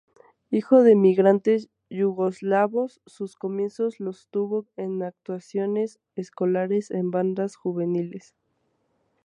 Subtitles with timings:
[0.49, 8.33] Hijo de emigrantes yugoslavos, sus comienzos los tuvo en actuaciones escolares en bandas juveniles.